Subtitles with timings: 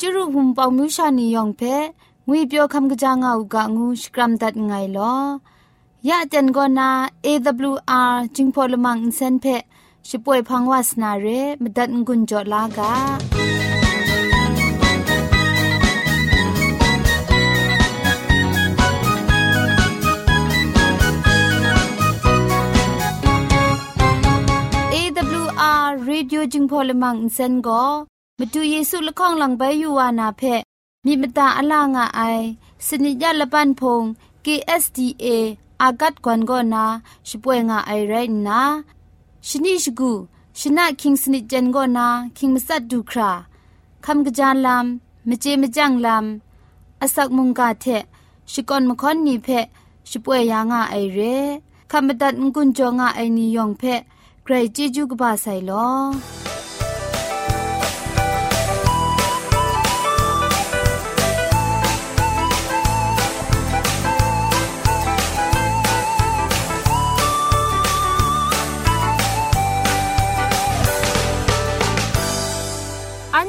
[0.00, 1.62] จุรุภุมปองมิวชานียองเพ
[2.28, 5.14] งวยเปียวคำกะจางอูกะงูสกรัมดัดไงลอ
[6.08, 6.90] ยะเจนกอนา
[7.24, 9.46] AWR จิงพอลมังอินเซนเพ
[10.08, 11.26] ช่วยพังวาสนาเร
[11.62, 12.92] มดัดงุนจอลากา
[24.94, 27.54] AWR Radio จึงพอลมังอินเซน
[28.38, 30.42] ก็มาดูเยซูละข้องหลังใบยูวานาเพ
[31.04, 32.20] มีมตาอลางอไอ
[32.86, 34.02] สนิยาละปันพง
[34.44, 35.26] KSDA
[35.82, 36.84] อากัดกวนก็นา
[37.28, 38.14] ช่วยงาไอไร
[38.48, 38.60] นะ
[39.48, 40.12] ชนิชกู
[40.58, 42.06] ชนะคิงสนิจันก็นา
[42.36, 43.30] คิงมัสัดดูครา
[44.04, 47.86] คำกระจานลำมเจมจังลำอาศักมุงกาเท
[48.52, 49.48] ชิกอนมคอนนีเพ
[50.10, 51.18] ช่วยยางาไอเร
[51.90, 53.82] คำบัดงกุนจงาไอนิยองเพ
[54.44, 55.88] ใครจีจูกบาไซลอ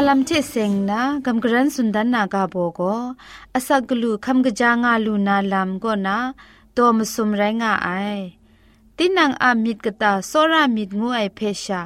[0.00, 2.80] ลัมเทเซงนะกัมกรันสุนดันนากาโบโก
[3.54, 6.18] อาศักลูคัมกจางาลูนาลัมก็นะ
[6.76, 7.88] ตัวมสุมไรงาไอ
[8.96, 11.80] ตินังอามิดกตาโซรามิดงูไอเพชา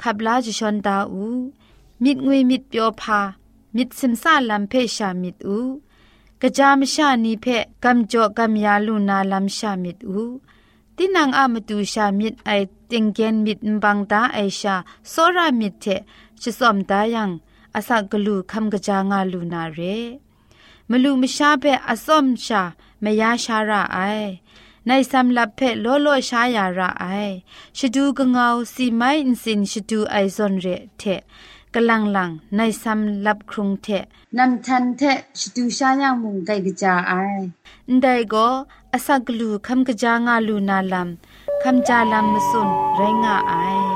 [0.00, 1.26] ขับลาจิชอนดาอู
[2.02, 3.20] มิดงุยมิดเปียวพา
[3.76, 5.58] มิดซิมซาลัมเพชามิดอู
[6.42, 7.46] กะจามชานีเพ
[7.84, 10.22] กัมจ่อกัมยาลูนาลัมชามิดอู
[10.96, 12.50] ตินังอามตูชามิดไอ
[12.90, 14.74] ติงเกนมิดบังตาไอชา
[15.10, 15.86] โซรามิดเท
[16.40, 17.30] ชิสอมตายัง
[17.77, 19.97] အစကလူခမ်ကကြငါလူနာရဲ
[20.89, 22.61] မလူမရှားဘဲအစော့မရှာ
[23.03, 24.31] မရရှာရအိုင်
[24.87, 27.33] နိုင်စမ်လဖဲလောလောရှားရရအိုင်
[27.77, 31.21] ရှဒူကငေါစီမိုင်းစင်ရှဒူအိုင်ဇွန်ရဲထက်
[31.73, 34.05] ကလန်လန်နိုင်စမ်လပ်ခရုံထက်
[34.37, 37.43] နမ်ထန်ထက်ရှဒူရှာယမုန်ဂိုင်ကကြအိုင်
[38.03, 38.53] ဒိုင်ကို
[38.95, 41.09] အစကလူခမ်ကကြငါလူနာလမ်
[41.61, 43.90] ခမ်ကြလမ်မစွန်ရိုင်းငါအိုင်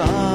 [0.00, 0.29] God.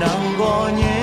[0.00, 0.97] 难过夜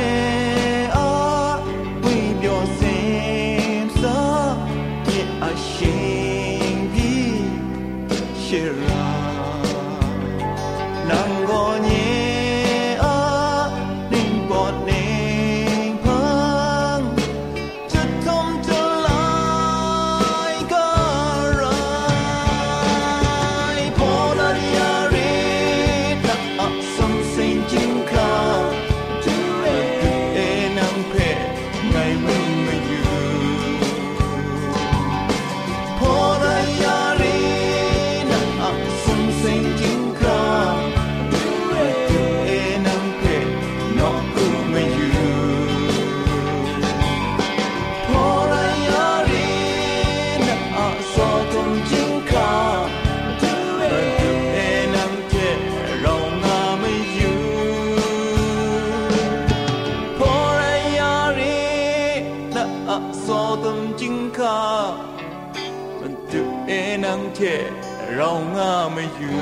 [68.16, 69.40] เราง่าไม่อยู่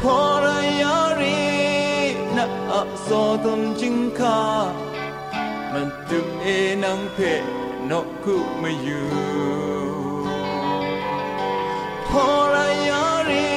[0.00, 1.44] พอระยารี
[2.36, 3.10] นะอะโซ
[3.44, 4.40] ตมจิงคา
[5.72, 6.46] มันตุเอ
[6.84, 7.18] นังเพ
[7.90, 9.08] นกคุไม่อยู่
[12.08, 13.50] พอระยารี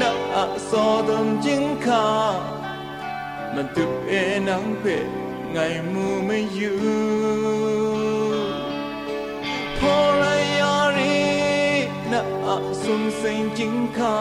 [0.00, 0.72] นะอะโซ
[1.08, 2.06] ตมจิงคา
[3.54, 4.12] มันตุเอ
[4.48, 4.84] นังเพ
[5.52, 5.58] ไง
[5.92, 7.83] มูไม่อยู่
[12.81, 14.15] สุนเซงจิงคา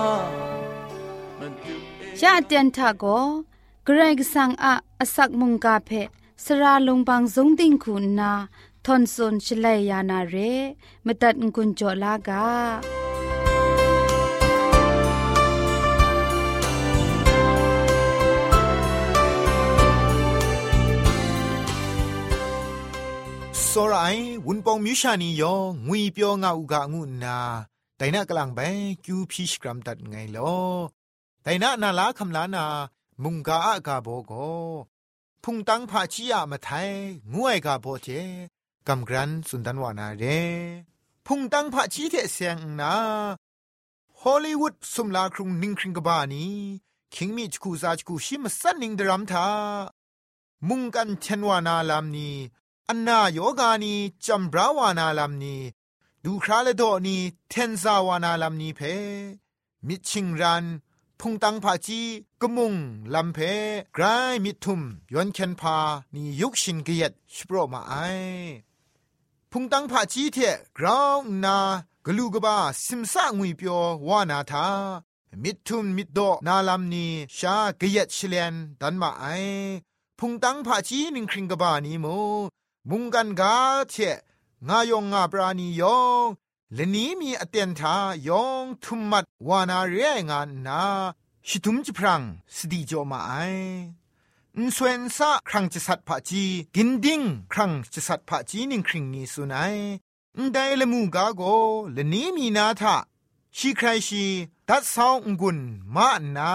[2.20, 3.05] ชาเตียนทาโก
[3.85, 5.90] เกรกสังอะอสักมุงกาเพ
[6.44, 8.32] สระลงบางสงติงคุณนา
[8.85, 10.37] ทอนซนชลัยยานาเร
[11.06, 12.46] มตัดกุญจลากา
[23.70, 27.38] စောရိုင်ဝွန်ပောင်မြူရှာနီယောငွေပြောငါဥကငုနာ
[28.03, 28.59] แต่น่ากลางไป
[29.05, 30.53] คิวพีชกรัมตัดไงลอ
[31.43, 32.65] แต่น่านาลาคำลานา
[33.24, 34.33] มุงกาอากาโบโก
[35.43, 36.89] พุงตังพาชียมาไทย
[37.33, 38.07] งวยกาโบเจ
[38.88, 40.24] กำกรันสุนทันวานาเร
[41.25, 42.93] พุงตังพาชีเทเสียงนา
[44.19, 46.45] ฮอลลีวูดสุมลาครุงนิงคริงกบานี
[47.13, 49.48] คิงมีจคูซาจคูชิมสันนิงดรัมทา
[50.67, 52.29] มุงกันเชนวานาลามนี
[52.89, 53.93] อันนาโยกานี
[54.25, 55.55] จัมบราวานาลามนี
[56.25, 57.18] ดูคราเลโดนี
[57.50, 58.82] เทนซาวานาลัมนีเพ
[59.88, 60.65] มิชิงรัน
[61.20, 62.01] พุงตังพาจี
[62.42, 62.74] กมุง
[63.13, 63.39] ลำเพ
[63.98, 64.82] กรายมิทุม
[65.13, 65.77] ยอนเคนพา
[66.13, 67.94] นียุกชินเกียตสโปรมาไอ
[69.51, 70.38] พุงตังพาจีเท
[70.77, 71.58] กราวนา
[72.06, 74.68] กลูกบาสิมซางุยเปียววานาทา
[75.44, 77.06] มิทุมมิดโดนาลัมนี
[77.38, 79.25] ชาเกียตชเลนดันมาไอ
[80.20, 82.06] พุงตังพาจีนิงคริงกบานีโม
[82.89, 83.56] มุงกันกา
[83.89, 83.96] เท
[84.70, 86.27] งายองงาปราณียอง
[86.74, 87.96] และนี้มีอเตียนทา
[88.27, 90.82] ยองทุมมัดวานาเรียงานนา
[91.48, 92.22] ชิทุมจิพรัง
[92.55, 93.32] สดีจอมาไอ
[94.55, 96.43] อุนสวนซาครั้งจะสัตผาจี
[96.75, 97.22] กินดิ้ง
[97.53, 99.75] ครั้งจะสัตผาจีนิงคริงนี้สุนัย
[100.36, 101.41] อุนได้ละมูกาโก
[101.93, 102.96] และนี้มีนาทะ
[103.58, 104.24] ชีใครชี
[104.67, 105.58] ดัดสาวงกุน
[105.96, 106.51] มาอันนา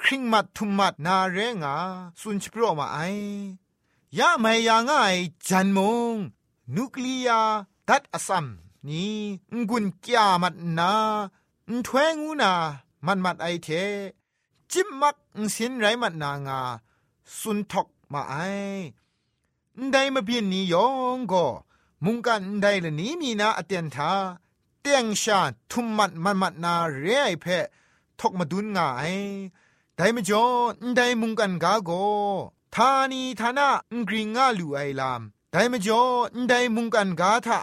[0.00, 1.76] คริงมัดทุมมัดนาเรงา
[2.20, 2.98] สุนชิโปรมาไอ
[4.18, 5.14] ยาไม่ยาง่าย
[5.48, 5.78] จันม
[6.14, 6.16] ง
[6.74, 7.40] นุคลียา
[7.88, 8.46] ดัดอสัม
[8.88, 9.16] นี่
[9.68, 10.92] งุนกยามัดนา
[11.86, 12.52] ถวงูนา
[13.06, 13.68] มันมัดไอเท
[14.72, 15.16] จิมมัก
[15.54, 16.60] สินไรมัดนางา
[17.38, 18.34] สุนทกมาไอ
[19.92, 21.46] ได้มาเพียนนี้ยองก็
[22.04, 24.12] มุงกันได้ละนี้มีนาอเตียนทา
[24.80, 27.46] เตียงชาทุมมัดมันมัดนาเรไอเพ
[28.20, 29.12] ทกมาดุนง่าย
[29.96, 30.44] ได้มจ่อ
[30.96, 31.90] ได้มุงกันกาโก
[32.74, 33.68] ทานีทานะ
[33.98, 35.22] งกริงงาลูไอลาม
[35.56, 36.02] ได้มจ่อ
[36.48, 37.60] ได้มุงกันกาทะ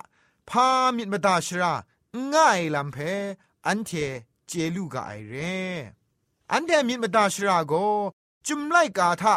[0.50, 1.74] พามิดมาตาชรา
[2.34, 2.98] ง่ายลำเพ
[3.66, 3.90] อันเท
[4.48, 5.36] เจลูกไอเร
[6.52, 7.74] อันเทมิดมาตาชราโก
[8.48, 9.36] จุมไลกาทะ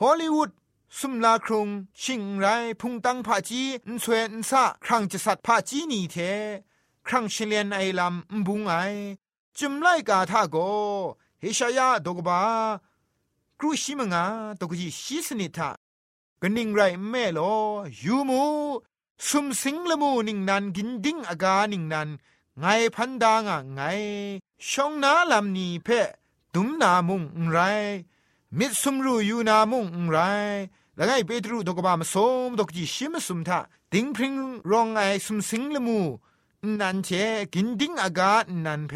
[0.00, 0.50] ฮอลลีวูด
[0.98, 1.68] สุมลาครุง
[2.02, 2.46] ชิงไร
[2.80, 6.16] พุงตังผาจีนสวยนซะครั้งจะสัตผาจีนีเท
[7.06, 8.74] ครั้งเชลียนไอลำบุงไอ
[9.58, 10.56] จุมไลกาทาโก
[11.40, 12.40] เฮชายาดกบา
[13.58, 14.24] ครูชิมงา
[14.60, 15.70] ตกจีชิสนิทะ
[16.42, 16.80] กนิ่งไร
[17.10, 17.40] แม่โล
[18.04, 18.42] ยูมู
[19.28, 22.08] สุมสิงละมูนิ่งนันกินดิ้งอากานิ่งนัน
[22.58, 23.80] ไงพันดางอะไง
[24.68, 25.88] ชองนาลำนีเพ
[26.54, 27.58] ดุมนามุงไร
[28.58, 30.18] มิดสุมรูยูนามุงไร
[30.96, 32.14] แล้วไงเปตรูตกบามส
[32.46, 33.58] มตกจีชิมสุมทะ
[33.92, 34.34] ติงพริง
[34.70, 35.98] รองไอสุมสิงละมู
[36.80, 37.08] นันเช
[37.54, 38.92] กินดิ้งอากานันเพ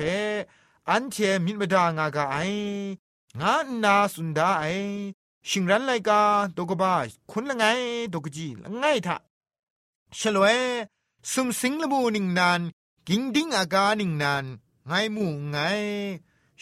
[0.90, 2.36] อันเชมิดมดางอากาไอ
[3.40, 4.64] งานาสุนดาไอ
[5.48, 6.20] ชิงรันไลกา
[6.56, 6.94] ตกบ้า
[7.30, 7.64] คุณละไง
[8.12, 9.16] ตกจีละไงทะ
[10.18, 10.58] ฉลวย
[11.32, 12.60] สุมสิงละมูนิงนาน
[13.08, 14.44] กิงดิ้งอากานิงนาน
[14.86, 15.56] ไงมูไง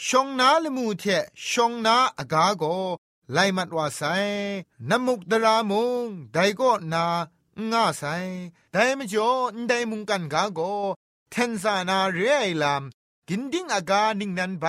[0.06, 1.04] ชองนาละมูเท
[1.50, 2.64] ชองนาอากาโก
[3.32, 4.02] ไลมัดว่าไซ
[4.90, 7.04] น้ำมุกดรามุงไดก็นา
[7.72, 8.04] ง่าไซ
[8.72, 9.30] ไดมจ่อ
[9.68, 10.60] ไดมุงกันกาโก
[11.30, 12.82] เทนซานาเรไอลาม
[13.28, 14.64] กินดิ้งอากานิ่งนันไป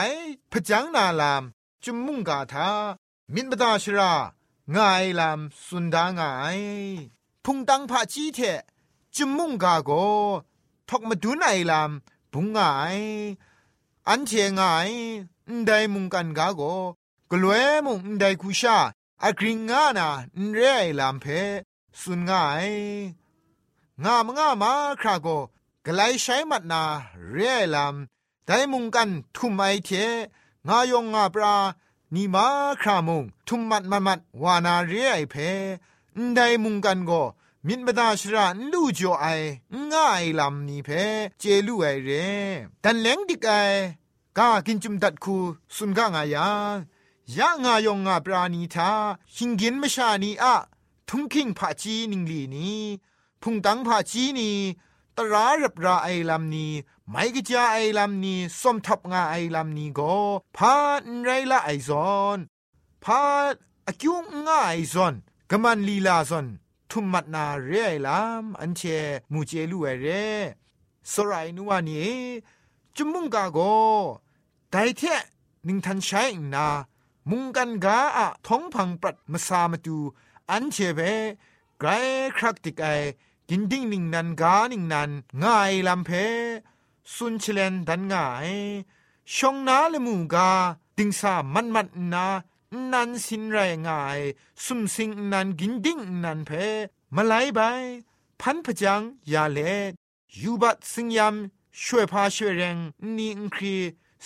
[0.51, 1.43] พจังนาลาม
[1.84, 2.70] จุมมุงกาทา
[3.35, 4.13] มินบดาชรา
[4.75, 6.59] ง่ายลามสุนดางาย
[7.43, 8.39] พุงตังพาจีเท
[9.15, 9.91] จุมมุงกาโก
[10.89, 11.91] ทอกมาดูไอลาม
[12.31, 12.97] บุงงาย
[14.07, 14.89] อันเชง่าย
[15.65, 16.61] ได้มุงกันกาโก
[17.31, 18.77] กลัวมุงได้คุชา
[19.23, 20.07] อากริงงานา
[20.53, 21.25] เรไอลามเพ
[21.99, 22.67] สุนงาย
[24.03, 24.71] งามงามา
[25.01, 25.27] คราโก
[25.85, 26.83] กไลใช้มัดนา
[27.31, 27.95] เรไอลาม
[28.45, 29.89] ได้มุงกันทุมไอเท
[30.67, 31.55] งายงงาปรา
[32.15, 32.46] นีมา
[32.82, 35.36] ครามุงทุมมัดมัดมัดวานาเรไอเพ
[36.36, 37.12] ไดมุงกันโก
[37.67, 39.25] มินบดาชราลู่จ่อไอ
[39.91, 40.89] ง่ายลำนี้เพ
[41.39, 42.10] เจลู่ไอเร
[42.82, 43.51] แต่เล้งดิกไอ
[44.38, 45.38] กากินจุมดัดคู
[45.75, 46.48] สุนกางายา
[47.38, 48.91] ยะงายองงาปราณีทา
[49.36, 50.55] หิงกินมชานีอะ
[51.10, 52.70] ทุงคิงผาจีนิงลีนี
[53.41, 54.51] พุงตังผาจีนี
[55.17, 56.72] ตรารับราไอลำนี้
[57.10, 60.15] ไม่กจ้าไอลำนี้สมทับงาไอลำนี้ก็
[60.57, 60.75] พา
[61.24, 62.38] ไรละไอซอน
[63.03, 63.22] พา
[63.88, 65.13] อคิวงาไอซอน
[65.50, 66.48] กมันลีลาซอน
[66.89, 68.81] ทุมมัดนาเรไอลำอันเช
[69.31, 70.07] มูเจลูเอเร
[71.12, 72.15] สรายนัวนี้
[72.95, 73.60] จุมมุงกาโก
[74.72, 75.01] ไดเท
[75.67, 76.67] นิงทันใช้นา
[77.29, 79.98] มุงกันกาอะท้องพังปรัดมาสามาดู
[80.51, 81.00] อันเชเบ
[81.79, 81.89] ไกร
[82.38, 82.88] ครักติกไอ
[83.50, 85.10] กินดิ้งนิงนันกานิงนัน
[85.43, 86.10] ง่ายลำเพ
[87.13, 88.50] สุนเชลนดันง่าย
[89.36, 90.50] ชงนาเลมูกา
[90.98, 92.27] ดิงสามันมันนา
[92.91, 94.19] นันสินไรง่าย
[94.63, 96.50] สุมสิงนันกินดิ้งนันเพ
[97.15, 97.60] มาไลไป
[98.39, 99.01] พันพจัง
[99.33, 99.60] ยาเล
[100.41, 101.36] ยูบัดสิงยาม
[101.81, 102.77] ช่วยพาช่วยแรง
[103.17, 103.75] นี่อังครี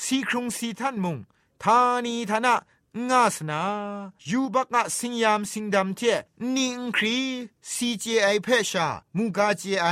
[0.01, 1.17] สีครุงสีท่านมุง
[1.63, 2.55] ทานีทานะ
[3.09, 3.61] งาสนา
[4.29, 6.01] ยูบักงะสิงยามสิงดำเท
[6.55, 7.17] นิงครี
[7.71, 8.87] ซีเจไอเพชา
[9.17, 9.87] มูกาเจไอ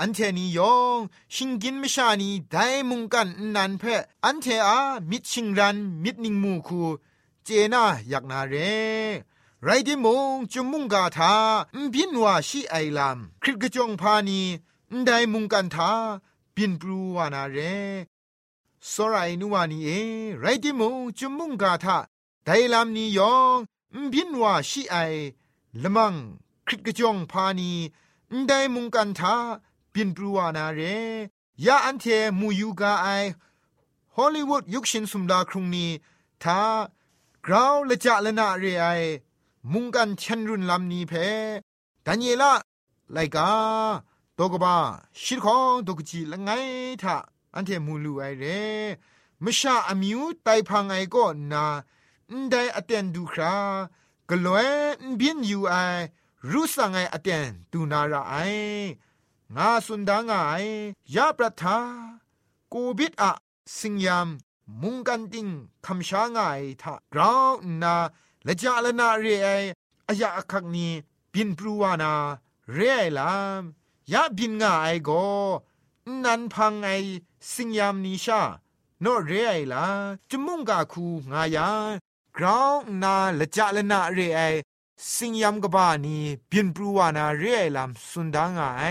[0.00, 0.98] อันเทนิยอง
[1.34, 2.56] ชิงกินมชานีได
[2.88, 3.84] มุงกันนันเพ
[4.24, 4.78] อันเทอา
[5.10, 6.82] มิดชิงรันมิดนิงมูคู
[7.44, 8.54] เจนาอยากนาเร
[9.64, 11.34] ไรดิมงจุมุงกาทา
[11.92, 14.40] บินว่าชีไอลามคริกจงพานี
[15.04, 15.90] ไดมุงกันทา
[16.54, 17.58] บินปรูวานาเร
[18.90, 19.88] สรายนัวานีเอ
[20.40, 21.96] ไรดิมงจุมุงกาทา
[22.44, 24.96] ไดลามนียองบินว่าชีไอ
[25.82, 26.14] ละมัง
[26.66, 27.72] คริกจงพานี
[28.46, 29.34] ไดมุงกันทา
[29.92, 30.80] บินปรูวานาเร
[31.64, 32.04] ยาอันเท
[32.40, 33.06] มูยูกาไอ
[34.16, 35.90] ฮอลลีวูดยุคชินสุมดาครุงนี้
[36.42, 36.60] ทา
[37.46, 38.86] กราวละจะละนาเรไอ
[39.72, 41.12] มุงกันชันรุนลำนี้เพ
[42.06, 42.52] ดันเยละ
[43.12, 43.50] ไลกา
[44.38, 44.76] ตกบ้า
[45.22, 46.50] ชิดของตกจีละไง
[47.02, 47.16] ทะ
[47.54, 48.44] อันเทมูลูไอเร
[49.44, 51.64] มชาอมิวไตพังไอก็นา
[52.32, 53.56] นไดอเตนดูครา
[54.28, 54.68] กลวย
[55.20, 55.74] บินอยู่ไอ
[56.50, 58.34] รู้สังไออเตนดูนาราไอ
[59.56, 60.54] งาสุนดางไอ
[61.14, 61.78] ยาประทา
[62.72, 63.32] กูบิดอะ
[63.78, 64.28] สิงยาม
[64.80, 65.48] มุงกันติง
[65.86, 66.42] คำช้างไอ
[66.82, 67.96] ทากราวนา
[68.44, 69.48] และจาละนาเรไอ
[70.08, 70.92] อายาคักนี้
[71.32, 72.12] บินปรูวานา
[72.72, 73.62] เรไอลาม
[74.12, 75.10] ยาบินงาไอโก
[76.24, 76.88] นันพังไอ
[77.52, 78.40] สิงยามนิชา
[79.00, 79.84] โนเรไอลา
[80.30, 81.68] จมุงกาคูงายา
[82.36, 84.40] กราวนาละจะละนาเรไอ
[85.14, 86.16] สิงยามกบานี
[86.50, 88.84] บินปรูวานาเรไอลามสุนดางไอ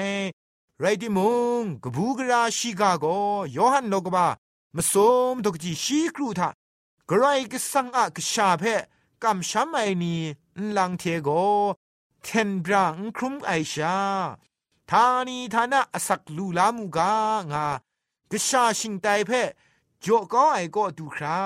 [0.79, 1.19] ไรดิม
[1.61, 3.05] งกบูกราชิกาโก
[3.55, 4.27] ยอหันโลกบา
[4.75, 4.93] มส
[5.33, 6.49] มตกจีชีครูทา
[7.09, 8.63] กรก็สังอะกชาเพ
[9.23, 10.15] กำช้ำไอนี
[10.77, 11.29] ลังเทโก
[12.23, 13.97] เทนบรังครุมไอชา
[14.89, 17.13] ทานีทานะอสักลูลามูกา
[17.51, 17.65] งา
[18.31, 19.31] กชาชิงไตเพ
[20.03, 21.39] จ่อก็ไอก็ดูครา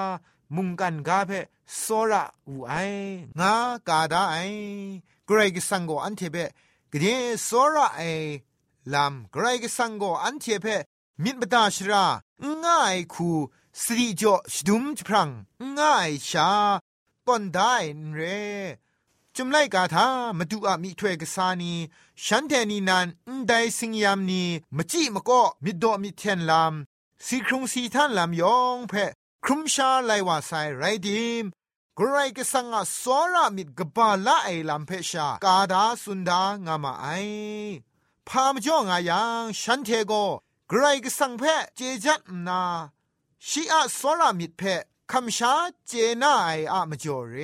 [0.56, 1.32] มุงกันกาเพ
[1.74, 2.74] โซระอูไอ
[3.40, 3.54] งา
[3.88, 4.38] กาดาไอ
[5.26, 6.38] เกรกสังโกอันเทเบ
[6.92, 7.06] กเด
[7.44, 8.02] โซระไอ
[8.94, 10.66] ลำเกรกสังโกอันเทเพ
[11.24, 12.06] มิดบดาชรา
[12.66, 13.30] ง่ายคู
[13.82, 15.30] สติจ่อชดุมจพรัง
[15.78, 16.50] ง่ายชา
[17.26, 17.76] ปอนได้
[18.14, 18.22] เร
[19.36, 20.08] จุมไลกาทา
[20.38, 21.74] มาดูอามิถวยกษานี
[22.24, 23.08] ฉันแทนีนัน
[23.48, 24.44] ได้สิงยามนี
[24.76, 26.74] มจิมก็มิดดอมิเทนลาม
[27.26, 28.94] สีครุงสีท่านลามยองเพ
[29.48, 31.46] ครุมชาไลวาไซไรดิม
[32.00, 37.08] กรายกสังอาสวรามิดกบาละไอลามเพชากาดาสุนดางามาไอ
[38.28, 40.14] พามจ่องายังฉันเทโก
[40.72, 41.44] กรายกสังเพ
[41.76, 42.62] เจจัดนา
[43.48, 44.62] ชีอาสวรามิดเพ
[45.12, 45.54] คำชา
[45.88, 47.36] เจน่าไออะมจ่อเร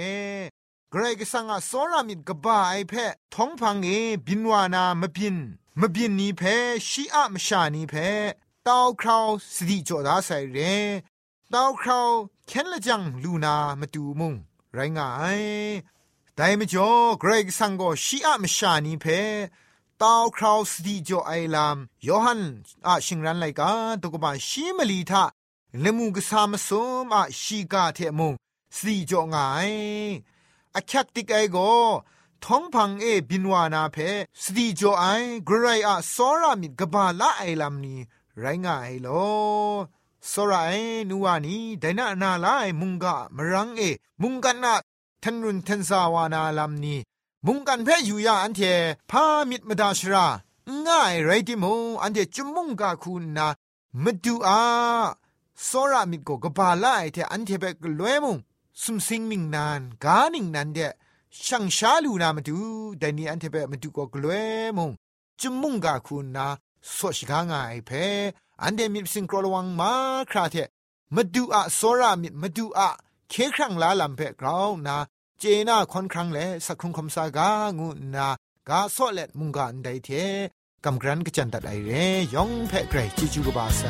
[0.93, 2.93] กรกสังอาสวรามิดกบาไอเพ
[3.33, 3.89] ท้องพังเอ
[4.25, 5.37] บินวานามบิน
[5.79, 6.41] มบินนี้เพ
[6.89, 7.95] ชีอะมชานี้เพ
[8.67, 10.57] ต้าคราวสติจอดาใส่เร
[11.55, 12.09] ต้าคราว
[12.47, 14.33] เคนละจังลูนามาดูมุง
[14.73, 15.41] ไรงาย
[16.35, 16.89] แต่ไม่จอ
[17.19, 19.05] เกรกสังก็ชีอะมชานีเพ
[20.01, 21.77] ต้าคราวสติจอไอลาม
[22.07, 22.41] ยอหัน
[22.87, 25.23] อาชิงรันไลกาตุกบาชีมลีทา
[25.81, 26.69] เลมูกสามส
[27.03, 28.33] มอาชีกาเทมุง
[28.75, 29.71] สติจองาย
[30.75, 31.57] อาคักติกไอโก
[32.43, 33.97] ท้องพังเอบินวานาเพ
[34.43, 35.05] สติจอไอ
[35.47, 37.95] กรไรอะสอรามิกบาละไอลามนี
[38.39, 39.07] ไรงายโล
[40.29, 40.77] สราย
[41.09, 43.81] นัวนี้ไดนานาลายมุงกะมรังเอ
[44.21, 44.73] มุงกันนา
[45.23, 46.95] ทันรุนทันสาวานาลามนี
[47.45, 48.61] มุงกันเพอยู่ยาอันเท
[49.11, 50.25] พามิดมดาชรา
[50.85, 51.65] ง่ายไรติโม
[52.01, 53.47] อันเทจุมุงกะคุณนา
[54.03, 54.61] มดูอา
[55.67, 58.37] สรามิดก็กบาลายเทอันเทเปกลวยมุง
[58.81, 60.79] สุมสิงนิงนานกานิงนันเด
[61.45, 62.57] ช่างชาลูนามาดู
[62.99, 64.89] แต่นี่อันเทเปมาดูก็กลวยมุง
[65.39, 66.47] จุมุงกะคุณนา
[66.95, 67.91] สวชกางายเพ
[68.63, 69.93] อันเดมิสิงกรลวังมา
[70.31, 70.55] คราเท
[71.15, 72.89] มาดูอะโซรามิมาดูอะ
[73.29, 74.97] เคครั้งลาลัมเพกราวนา
[75.39, 78.27] เจนาคอนครั้งแลสักครุงคำสากางูนา
[78.69, 80.09] กาโซเลตมุงกาอันไดเท
[80.85, 81.91] กำกรันกจันตัดไอเร
[82.33, 83.83] ยองเพเกรจิจูกบาไซ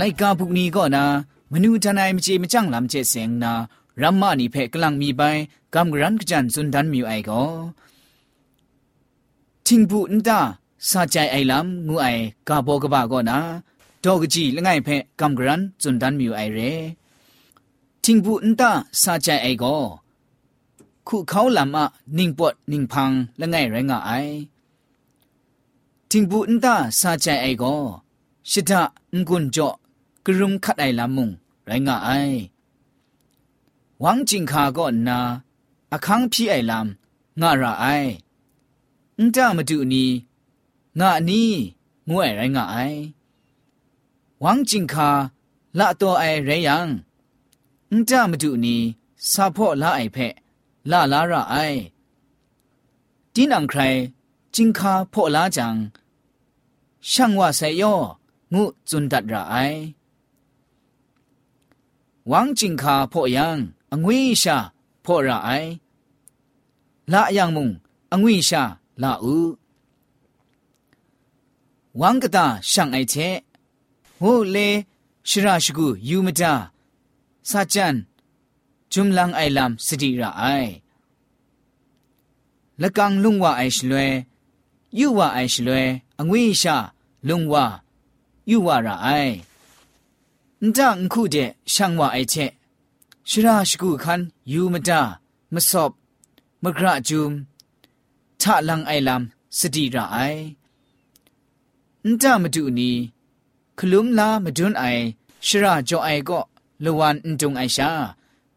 [0.00, 1.04] ลกาพุกนี้ก็นะ
[1.52, 3.52] มนูทนายมเจมจังลำเจเสงนา
[4.02, 5.22] รัมมานีเพกลังมีไป
[5.74, 7.42] กำกรันกจันสุนดันมิวไอก็
[9.66, 10.40] ทิงบุนตา
[10.90, 12.06] สาใจไอลำงูไอ
[12.48, 13.38] กาโบกบาก็นะ
[14.04, 14.88] ดอกจีละไงเพ
[15.20, 16.58] กำกรันสุนดันมิวไอเร
[18.04, 18.70] ทิงบุนตา
[19.02, 19.76] สาใจไอก็
[21.08, 21.84] ခုเขาลำอะ
[22.18, 24.10] นิ่งปวดนิ่งพังละไงแรงไอ
[26.10, 26.66] ทิงบุนต
[30.25, 31.29] กรุมคัดไอลามุง
[31.65, 32.09] ไรงาไอ
[34.03, 35.19] วังจิงคาก็นา
[35.91, 36.87] อคังพี่ไอลาม
[37.41, 37.85] งาราไอ
[39.17, 40.09] อุ้งจ้ามาดูนี้
[40.99, 41.51] งานี้
[42.09, 42.75] งวยไรงาไอ
[44.43, 45.09] วังจิงคา
[45.77, 46.87] ละตัวไอไรยัง
[47.91, 48.81] อุ้งจ้ามาดูนี้
[49.31, 50.33] ซาพ่อละไอเพะ
[50.91, 51.55] ละลาราไอ
[53.33, 53.81] ดินังใคร
[54.55, 55.75] จิงคาพ่อละจัง
[57.09, 57.95] ช่างว่าใส่ย่อ
[58.53, 59.55] งูจุนดัดราไอ
[62.31, 63.47] ဝမ်ဂျင်ခါဖို့ယံ
[63.93, 64.57] အငွေရှာ
[65.05, 65.71] ဖို့ရအိုင်
[67.11, 67.67] လာယံမုံ
[68.13, 68.63] အငွေရှာ
[69.01, 69.37] လာဥ
[71.99, 73.35] ဝမ်ကတာရှန်အိုက်ချက်
[74.19, 74.69] ဟိုလေ
[75.29, 76.53] ရှရာရှိကူယူမတာ
[77.49, 77.95] စာချန်
[78.91, 80.71] ဂျုံလန်အိုင်လမ်စတီရာအိုင်
[82.81, 84.07] လကန်လုံဝအိုင်ရှလွဲ
[84.99, 85.81] ယူဝအိုင်ရှလွဲ
[86.19, 86.75] အငွေရှာ
[87.27, 87.53] လုံဝ
[88.49, 89.33] ယူဝရာအိုင်
[90.77, 91.37] ดังคู่เด
[91.73, 92.35] ช่างว่าไอเช
[93.29, 94.21] ชราชกูคัน
[94.51, 95.01] ยูมาดา
[95.53, 95.91] มสอบ
[96.63, 97.31] มกระจุม
[98.41, 100.17] ทะลังไอลำสติระไอ
[102.05, 102.95] นั่นมาดูนี้
[103.77, 104.83] คลุมลามาดุนไอ
[105.47, 106.39] ชราจอไอก็
[106.83, 107.89] ลวันจงไอชา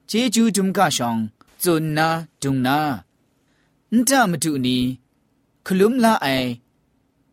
[0.06, 1.16] เจจูจุมกาชอง
[1.62, 2.08] จุนนา
[2.42, 2.78] จุงนา
[3.92, 4.82] นั่นมาดูนี้
[5.66, 6.26] คลุมลาไอ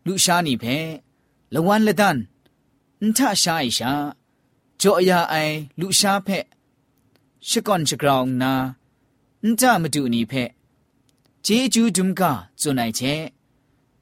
[0.06, 0.64] ลุชานีเพ
[1.54, 2.16] ลวันละดัน
[3.00, 3.92] นั่นชาไอชา
[11.45, 13.01] จจูดุมกาจุนไอเช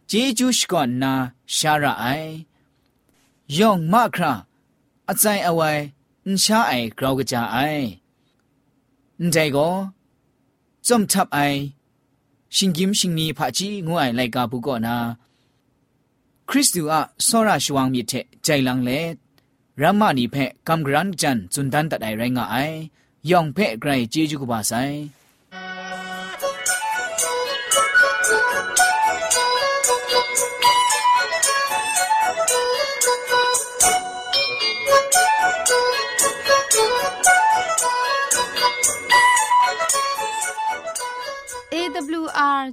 [0.08, 1.14] เจจูชก่อนนา
[1.56, 2.06] ชาระไอ
[3.58, 4.34] ยองมาครา
[5.12, 5.82] အစိုင်အဝိုင်
[6.26, 7.86] အန်ရှာအိုင်ဂရောကကြအိုင်
[9.20, 9.74] အန်တိုင်ကို
[10.88, 11.60] စုံတပ်အိုင်
[12.56, 14.96] ရှင်กิมရှင်နီဖာချီငွအိုင်လိုက်ကဘူးကောနာ
[16.50, 16.96] ခရစ်တုအ
[17.28, 19.00] စောရရှဝမ်မြစ်တဲ့ဂျိုင်လန်းလေ
[19.83, 22.73] รามานีเพะกำกรันจันจุนดันตัดไอแรงอ้าย
[23.31, 24.73] ยองเพะไกรเจจุกบาไซ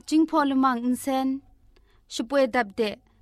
[0.10, 1.27] จิงพอลมังอินเซน
[2.13, 2.81] ช่วยดับเด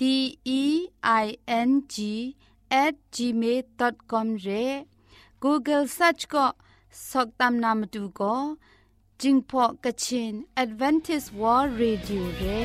[0.00, 2.34] d e i n g
[2.70, 4.64] at gmail.com re
[5.44, 6.44] google search ko
[7.00, 8.32] soktam namatu ko
[9.20, 10.34] jingpo kachin
[10.64, 12.60] advantage War radio re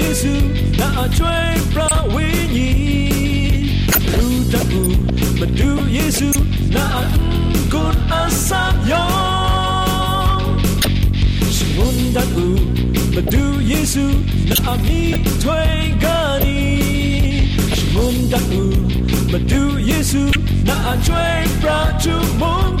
[0.00, 0.34] Yesu
[0.78, 1.36] na achwe
[1.72, 2.70] pra winyi
[4.16, 6.30] Lutaku Madu Yesu
[6.72, 6.84] na
[7.72, 10.56] kun asam yong
[11.56, 12.48] Shimun dan u
[13.14, 14.06] Medu Yesu
[14.48, 16.60] na mi tui gani.
[17.76, 18.64] Shimun dan u
[19.32, 20.24] Medu Yesu
[20.64, 22.80] na chui pra chu mong